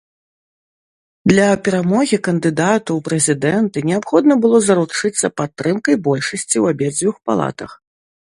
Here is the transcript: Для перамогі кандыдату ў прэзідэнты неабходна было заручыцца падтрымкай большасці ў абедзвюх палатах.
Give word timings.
Для 1.31 1.47
перамогі 1.65 2.17
кандыдату 2.27 2.89
ў 2.95 2.99
прэзідэнты 3.09 3.77
неабходна 3.89 4.33
было 4.45 4.57
заручыцца 4.69 5.27
падтрымкай 5.41 5.95
большасці 6.07 6.53
ў 6.63 6.77
абедзвюх 6.77 7.15
палатах. 7.31 7.71